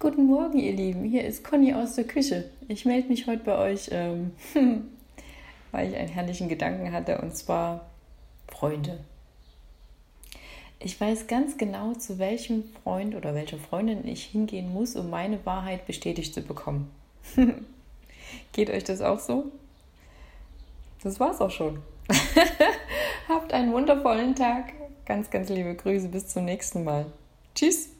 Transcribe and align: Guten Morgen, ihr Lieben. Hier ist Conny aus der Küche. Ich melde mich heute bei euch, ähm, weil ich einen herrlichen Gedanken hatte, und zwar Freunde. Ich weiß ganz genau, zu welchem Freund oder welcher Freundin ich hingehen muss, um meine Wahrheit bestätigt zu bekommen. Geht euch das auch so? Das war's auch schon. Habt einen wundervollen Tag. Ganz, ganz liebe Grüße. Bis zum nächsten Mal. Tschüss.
Guten 0.00 0.26
Morgen, 0.26 0.58
ihr 0.58 0.72
Lieben. 0.72 1.04
Hier 1.04 1.24
ist 1.24 1.44
Conny 1.44 1.72
aus 1.72 1.94
der 1.94 2.04
Küche. 2.04 2.50
Ich 2.68 2.84
melde 2.84 3.08
mich 3.08 3.26
heute 3.26 3.44
bei 3.44 3.56
euch, 3.56 3.88
ähm, 3.92 4.32
weil 5.72 5.88
ich 5.88 5.96
einen 5.96 6.08
herrlichen 6.08 6.48
Gedanken 6.48 6.92
hatte, 6.92 7.18
und 7.18 7.34
zwar 7.34 7.86
Freunde. 8.48 8.98
Ich 10.80 11.00
weiß 11.00 11.28
ganz 11.28 11.56
genau, 11.56 11.94
zu 11.94 12.18
welchem 12.18 12.64
Freund 12.82 13.14
oder 13.14 13.34
welcher 13.34 13.56
Freundin 13.56 14.06
ich 14.06 14.24
hingehen 14.24 14.72
muss, 14.72 14.96
um 14.96 15.08
meine 15.08 15.46
Wahrheit 15.46 15.86
bestätigt 15.86 16.34
zu 16.34 16.42
bekommen. 16.42 16.90
Geht 18.52 18.70
euch 18.70 18.84
das 18.84 19.00
auch 19.00 19.20
so? 19.20 19.52
Das 21.02 21.20
war's 21.20 21.40
auch 21.40 21.50
schon. 21.50 21.78
Habt 23.28 23.52
einen 23.52 23.72
wundervollen 23.72 24.34
Tag. 24.34 24.72
Ganz, 25.06 25.30
ganz 25.30 25.48
liebe 25.48 25.74
Grüße. 25.74 26.08
Bis 26.08 26.28
zum 26.28 26.44
nächsten 26.44 26.84
Mal. 26.84 27.06
Tschüss. 27.54 27.93